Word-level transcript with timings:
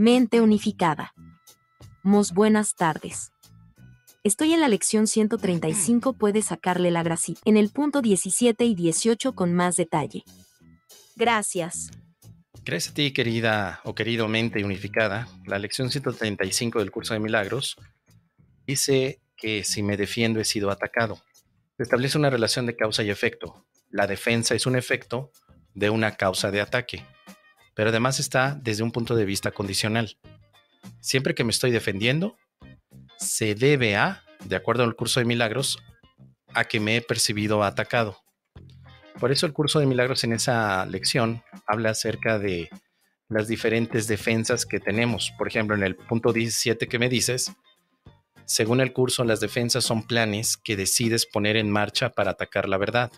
Mente 0.00 0.40
unificada. 0.40 1.12
Mos 2.04 2.32
buenas 2.32 2.76
tardes. 2.76 3.32
Estoy 4.22 4.52
en 4.52 4.60
la 4.60 4.68
lección 4.68 5.08
135, 5.08 6.12
puedes 6.12 6.44
sacarle 6.44 6.92
la 6.92 7.02
grasita. 7.02 7.40
En 7.44 7.56
el 7.56 7.70
punto 7.70 8.00
17 8.00 8.64
y 8.64 8.76
18 8.76 9.34
con 9.34 9.54
más 9.54 9.74
detalle. 9.74 10.22
Gracias. 11.16 11.90
Gracias 12.64 12.92
a 12.92 12.94
ti, 12.94 13.12
querida 13.12 13.80
o 13.82 13.96
querido 13.96 14.28
mente 14.28 14.64
unificada. 14.64 15.26
La 15.46 15.58
lección 15.58 15.90
135 15.90 16.78
del 16.78 16.92
curso 16.92 17.14
de 17.14 17.18
milagros 17.18 17.74
dice 18.68 19.20
que 19.36 19.64
si 19.64 19.82
me 19.82 19.96
defiendo 19.96 20.38
he 20.38 20.44
sido 20.44 20.70
atacado. 20.70 21.18
Se 21.76 21.82
establece 21.82 22.16
una 22.16 22.30
relación 22.30 22.66
de 22.66 22.76
causa 22.76 23.02
y 23.02 23.10
efecto. 23.10 23.66
La 23.90 24.06
defensa 24.06 24.54
es 24.54 24.64
un 24.64 24.76
efecto 24.76 25.32
de 25.74 25.90
una 25.90 26.12
causa 26.12 26.52
de 26.52 26.60
ataque, 26.60 27.04
pero 27.78 27.90
además 27.90 28.18
está 28.18 28.58
desde 28.60 28.82
un 28.82 28.90
punto 28.90 29.14
de 29.14 29.24
vista 29.24 29.52
condicional. 29.52 30.18
Siempre 30.98 31.36
que 31.36 31.44
me 31.44 31.52
estoy 31.52 31.70
defendiendo, 31.70 32.36
se 33.18 33.54
debe 33.54 33.94
a, 33.94 34.24
de 34.44 34.56
acuerdo 34.56 34.82
al 34.82 34.96
curso 34.96 35.20
de 35.20 35.26
milagros, 35.26 35.78
a 36.54 36.64
que 36.64 36.80
me 36.80 36.96
he 36.96 37.02
percibido 37.02 37.62
atacado. 37.62 38.18
Por 39.20 39.30
eso 39.30 39.46
el 39.46 39.52
curso 39.52 39.78
de 39.78 39.86
milagros 39.86 40.24
en 40.24 40.32
esa 40.32 40.86
lección 40.86 41.44
habla 41.68 41.90
acerca 41.90 42.40
de 42.40 42.68
las 43.28 43.46
diferentes 43.46 44.08
defensas 44.08 44.66
que 44.66 44.80
tenemos. 44.80 45.32
Por 45.38 45.46
ejemplo, 45.46 45.76
en 45.76 45.84
el 45.84 45.94
punto 45.94 46.32
17 46.32 46.88
que 46.88 46.98
me 46.98 47.08
dices, 47.08 47.52
según 48.44 48.80
el 48.80 48.92
curso, 48.92 49.22
las 49.22 49.38
defensas 49.38 49.84
son 49.84 50.04
planes 50.04 50.56
que 50.56 50.74
decides 50.74 51.26
poner 51.26 51.56
en 51.56 51.70
marcha 51.70 52.10
para 52.10 52.32
atacar 52.32 52.68
la 52.68 52.76
verdad. 52.76 53.12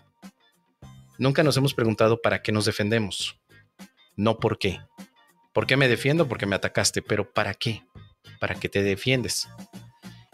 Nunca 1.17 1.43
nos 1.43 1.57
hemos 1.57 1.73
preguntado 1.73 2.21
para 2.21 2.43
qué 2.43 2.53
nos 2.53 2.67
defendemos, 2.67 3.40
no 4.17 4.39
por 4.39 4.59
qué. 4.59 4.81
¿Por 5.53 5.67
qué 5.67 5.77
me 5.77 5.89
defiendo? 5.89 6.29
Porque 6.29 6.47
me 6.47 6.57
atacaste, 6.57 7.03
pero 7.03 7.33
¿para 7.33 7.55
qué? 7.55 7.83
¿Para 8.39 8.55
qué 8.55 8.69
te 8.69 8.83
defiendes? 8.83 9.49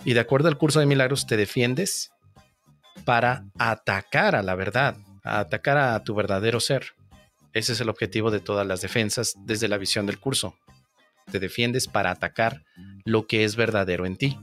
Y 0.04 0.12
de 0.12 0.20
acuerdo 0.20 0.48
al 0.48 0.58
curso 0.58 0.80
de 0.80 0.86
milagros, 0.86 1.26
te 1.26 1.36
defiendes 1.36 2.10
para 3.04 3.44
atacar 3.58 4.36
a 4.36 4.42
la 4.42 4.54
verdad, 4.54 4.96
a 5.24 5.40
atacar 5.40 5.78
a 5.78 6.02
tu 6.04 6.14
verdadero 6.14 6.60
ser. 6.60 6.94
Ese 7.52 7.72
es 7.72 7.80
el 7.80 7.88
objetivo 7.88 8.30
de 8.30 8.40
todas 8.40 8.66
las 8.66 8.82
defensas 8.82 9.34
desde 9.44 9.68
la 9.68 9.78
visión 9.78 10.06
del 10.06 10.20
curso. 10.20 10.56
Te 11.30 11.40
defiendes 11.40 11.88
para 11.88 12.10
atacar 12.10 12.64
lo 13.04 13.26
que 13.26 13.44
es 13.44 13.56
verdadero 13.56 14.06
en 14.06 14.16
ti. 14.16 14.38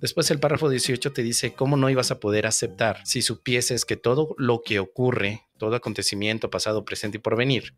Después 0.00 0.30
el 0.30 0.38
párrafo 0.38 0.68
18 0.68 1.12
te 1.12 1.22
dice 1.22 1.52
cómo 1.52 1.76
no 1.76 1.90
ibas 1.90 2.12
a 2.12 2.20
poder 2.20 2.46
aceptar 2.46 3.04
si 3.04 3.20
supieses 3.20 3.84
que 3.84 3.96
todo 3.96 4.36
lo 4.38 4.62
que 4.62 4.78
ocurre, 4.78 5.42
todo 5.58 5.74
acontecimiento 5.74 6.50
pasado, 6.50 6.84
presente 6.84 7.18
y 7.18 7.20
porvenir, 7.20 7.74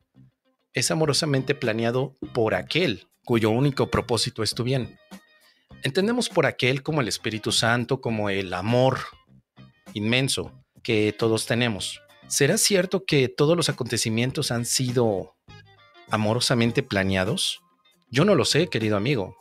es 0.74 0.90
amorosamente 0.90 1.54
planeado 1.54 2.14
por 2.32 2.54
aquel 2.54 3.08
cuyo 3.24 3.50
único 3.50 3.90
propósito 3.90 4.42
es 4.42 4.54
tu 4.54 4.64
bien. 4.64 4.98
Entendemos 5.82 6.28
por 6.28 6.46
aquel 6.46 6.82
como 6.82 7.00
el 7.00 7.08
Espíritu 7.08 7.52
Santo, 7.52 8.00
como 8.00 8.30
el 8.30 8.52
amor 8.52 8.98
inmenso 9.94 10.52
que 10.82 11.14
todos 11.16 11.46
tenemos. 11.46 12.00
¿Será 12.28 12.58
cierto 12.58 13.04
que 13.04 13.28
todos 13.28 13.56
los 13.56 13.68
acontecimientos 13.68 14.50
han 14.50 14.64
sido 14.64 15.36
amorosamente 16.10 16.82
planeados? 16.82 17.60
Yo 18.08 18.24
no 18.24 18.34
lo 18.34 18.44
sé, 18.44 18.68
querido 18.68 18.96
amigo. 18.96 19.36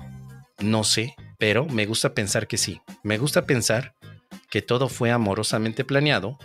No 0.60 0.84
sé, 0.84 1.16
pero 1.38 1.66
me 1.66 1.86
gusta 1.86 2.14
pensar 2.14 2.48
que 2.48 2.58
sí. 2.58 2.82
Me 3.04 3.18
gusta 3.18 3.46
pensar 3.46 3.96
que 4.50 4.62
todo 4.62 4.90
fue 4.90 5.12
amorosamente 5.12 5.84
planeado 5.84 6.38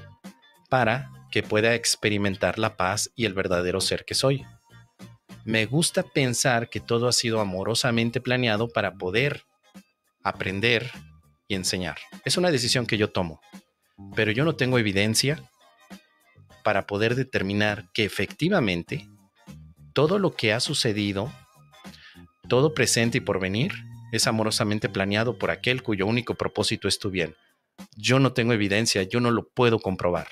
para 0.69 1.10
que 1.30 1.42
pueda 1.42 1.74
experimentar 1.74 2.58
la 2.58 2.76
paz 2.76 3.10
y 3.14 3.24
el 3.24 3.34
verdadero 3.34 3.80
ser 3.80 4.04
que 4.04 4.14
soy. 4.14 4.44
Me 5.45 5.67
gusta 5.67 6.03
pensar 6.03 6.70
que 6.70 6.81
todo 6.81 7.06
ha 7.06 7.12
sido 7.12 7.41
amorosamente 7.41 8.20
planeado 8.20 8.69
para 8.69 8.95
poder 8.95 9.42
aprender 10.23 10.91
y 11.48 11.55
enseñar. 11.55 11.98
Es 12.25 12.39
una 12.39 12.50
decisión 12.50 12.87
que 12.87 12.97
yo 12.97 13.11
tomo, 13.11 13.41
pero 14.17 14.33
yo 14.33 14.45
no 14.45 14.56
tengo 14.56 14.78
evidencia 14.78 15.42
para 16.62 16.87
poder 16.87 17.15
determinar 17.15 17.91
que 17.93 18.04
efectivamente 18.04 19.06
todo 19.93 20.19
lo 20.19 20.34
que 20.34 20.54
ha 20.54 20.60
sucedido, 20.60 21.31
todo 22.49 22.72
presente 22.72 23.19
y 23.19 23.21
porvenir, 23.21 23.72
es 24.12 24.27
amorosamente 24.27 24.88
planeado 24.88 25.38
por 25.38 25.50
aquel 25.50 25.83
cuyo 25.83 26.06
único 26.06 26.37
propósito 26.37 26.88
es 26.88 26.99
tu 26.99 27.10
bien. 27.10 27.34
Yo 27.97 28.19
no 28.19 28.33
tengo 28.33 28.54
evidencia, 28.54 29.03
yo 29.03 29.21
no 29.21 29.31
lo 29.31 29.49
puedo 29.49 29.78
comprobar. 29.78 30.28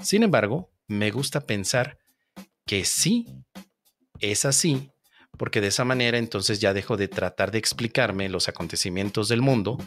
Sin 0.00 0.22
embargo, 0.22 0.70
me 0.86 1.10
gusta 1.10 1.40
pensar 1.40 1.98
que 2.64 2.84
sí 2.84 3.26
es 4.20 4.44
así 4.44 4.90
porque 5.36 5.60
de 5.60 5.68
esa 5.68 5.84
manera 5.84 6.18
entonces 6.18 6.60
ya 6.60 6.72
dejo 6.74 6.96
de 6.96 7.08
tratar 7.08 7.50
de 7.50 7.58
explicarme 7.58 8.28
los 8.28 8.48
acontecimientos 8.48 9.28
del 9.28 9.42
mundo 9.42 9.78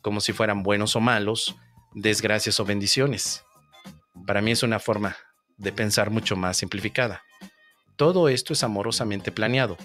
como 0.00 0.20
si 0.20 0.32
fueran 0.32 0.62
buenos 0.62 0.96
o 0.96 1.00
malos, 1.00 1.56
desgracias 1.94 2.58
o 2.60 2.64
bendiciones. 2.64 3.44
Para 4.26 4.40
mí 4.40 4.52
es 4.52 4.62
una 4.62 4.78
forma 4.78 5.16
de 5.56 5.72
pensar 5.72 6.10
mucho 6.10 6.36
más 6.36 6.56
simplificada. 6.56 7.22
Todo 7.96 8.28
esto 8.28 8.52
es 8.52 8.62
amorosamente 8.62 9.32
planeado, 9.32 9.76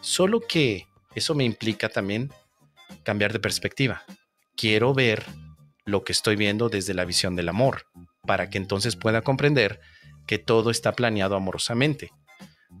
solo 0.00 0.40
que 0.40 0.86
eso 1.14 1.34
me 1.34 1.44
implica 1.44 1.88
también 1.88 2.32
cambiar 3.02 3.32
de 3.32 3.40
perspectiva. 3.40 4.04
Quiero 4.56 4.94
ver 4.94 5.24
lo 5.84 6.04
que 6.04 6.12
estoy 6.12 6.36
viendo 6.36 6.68
desde 6.68 6.94
la 6.94 7.04
visión 7.04 7.36
del 7.36 7.48
amor, 7.48 7.86
para 8.26 8.48
que 8.48 8.58
entonces 8.58 8.96
pueda 8.96 9.22
comprender 9.22 9.80
que 10.26 10.38
todo 10.38 10.70
está 10.70 10.92
planeado 10.92 11.36
amorosamente. 11.36 12.10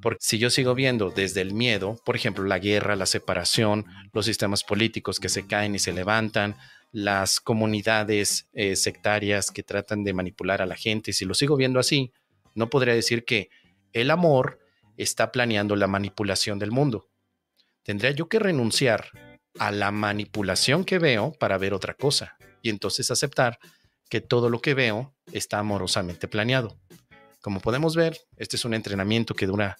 Porque 0.02 0.18
si 0.20 0.38
yo 0.38 0.50
sigo 0.50 0.74
viendo 0.74 1.10
desde 1.10 1.40
el 1.40 1.54
miedo, 1.54 1.96
por 2.04 2.16
ejemplo, 2.16 2.44
la 2.44 2.58
guerra, 2.58 2.96
la 2.96 3.06
separación, 3.06 3.86
los 4.12 4.26
sistemas 4.26 4.64
políticos 4.64 5.20
que 5.20 5.28
se 5.28 5.46
caen 5.46 5.76
y 5.76 5.78
se 5.78 5.92
levantan, 5.92 6.56
las 6.90 7.40
comunidades 7.40 8.48
eh, 8.52 8.76
sectarias 8.76 9.50
que 9.50 9.62
tratan 9.62 10.04
de 10.04 10.12
manipular 10.12 10.60
a 10.60 10.66
la 10.66 10.74
gente, 10.74 11.12
si 11.12 11.24
lo 11.24 11.34
sigo 11.34 11.56
viendo 11.56 11.78
así, 11.78 12.12
no 12.54 12.68
podría 12.68 12.94
decir 12.94 13.24
que 13.24 13.48
el 13.92 14.10
amor 14.10 14.58
está 14.96 15.32
planeando 15.32 15.76
la 15.76 15.86
manipulación 15.86 16.58
del 16.58 16.72
mundo. 16.72 17.08
Tendría 17.82 18.10
yo 18.10 18.28
que 18.28 18.38
renunciar 18.38 19.06
a 19.58 19.70
la 19.70 19.90
manipulación 19.90 20.84
que 20.84 20.98
veo 20.98 21.32
para 21.32 21.58
ver 21.58 21.74
otra 21.74 21.94
cosa 21.94 22.36
y 22.60 22.70
entonces 22.70 23.10
aceptar 23.10 23.58
que 24.10 24.20
todo 24.20 24.50
lo 24.50 24.60
que 24.60 24.74
veo 24.74 25.14
está 25.32 25.58
amorosamente 25.58 26.28
planeado. 26.28 26.76
Como 27.40 27.60
podemos 27.60 27.96
ver, 27.96 28.18
este 28.36 28.56
es 28.56 28.64
un 28.64 28.74
entrenamiento 28.74 29.34
que 29.34 29.46
dura 29.46 29.78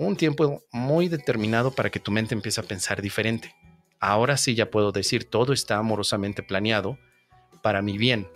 un 0.00 0.16
tiempo 0.16 0.64
muy 0.72 1.08
determinado 1.08 1.72
para 1.72 1.90
que 1.90 2.00
tu 2.00 2.10
mente 2.10 2.34
empiece 2.34 2.58
a 2.58 2.64
pensar 2.64 3.02
diferente. 3.02 3.54
Ahora 4.00 4.38
sí 4.38 4.54
ya 4.54 4.70
puedo 4.70 4.92
decir, 4.92 5.24
todo 5.24 5.52
está 5.52 5.76
amorosamente 5.76 6.42
planeado 6.42 6.98
para 7.62 7.82
mi 7.82 7.98
bien. 7.98 8.26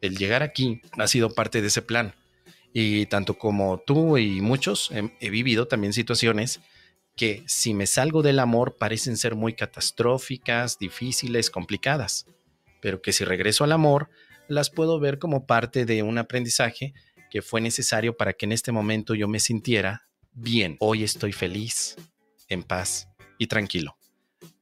El 0.00 0.16
llegar 0.16 0.42
aquí 0.42 0.80
ha 0.96 1.06
sido 1.06 1.34
parte 1.34 1.60
de 1.60 1.66
ese 1.66 1.82
plan. 1.82 2.14
Y 2.72 3.04
tanto 3.04 3.36
como 3.36 3.82
tú 3.86 4.16
y 4.16 4.40
muchos 4.40 4.90
he, 5.20 5.28
vivido 5.28 5.68
también 5.68 5.92
situaciones 5.92 6.60
que 7.16 7.42
si 7.46 7.74
me 7.74 7.86
salgo 7.86 8.22
del 8.22 8.38
amor 8.38 8.76
parecen 8.78 9.18
ser 9.18 9.34
muy 9.34 9.52
catastróficas, 9.52 10.78
difíciles, 10.78 11.50
complicadas, 11.50 12.24
pero 12.80 13.02
que 13.02 13.12
si 13.12 13.24
regreso 13.24 13.62
al 13.62 13.72
amor 13.72 14.08
las 14.48 14.70
puedo 14.70 14.98
ver 14.98 15.18
como 15.18 15.46
parte 15.46 15.84
de 15.84 16.02
un 16.02 16.16
aprendizaje 16.16 16.94
que 17.30 17.42
fue 17.42 17.60
necesario 17.60 18.16
para 18.16 18.32
que 18.32 18.46
en 18.46 18.52
este 18.52 18.72
momento 18.72 19.14
yo 19.14 19.28
me 19.28 19.40
sintiera 19.40 20.07
bien. 20.40 20.76
Hoy 20.80 21.04
estoy 21.04 21.32
feliz, 21.32 21.96
en 22.48 22.62
paz 22.62 23.08
y 23.38 23.46
tranquilo. 23.46 23.96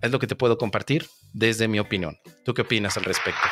Es 0.00 0.10
lo 0.10 0.18
que 0.18 0.26
te 0.26 0.36
puedo 0.36 0.58
compartir 0.58 1.06
desde 1.32 1.68
mi 1.68 1.78
opinión. 1.78 2.16
¿Tú 2.44 2.54
qué 2.54 2.62
opinas 2.62 2.96
al 2.96 3.04
respecto? 3.04 3.46